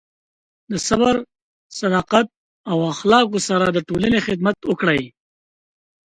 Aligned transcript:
د 0.71 0.73
صبر، 0.87 1.15
صداقت، 1.79 2.27
او 2.71 2.77
اخلاقو 2.93 3.39
سره 3.49 3.65
د 3.69 3.77
ټولنې 3.87 4.19
خدمت 4.27 4.57
وکړئ. 4.69 5.01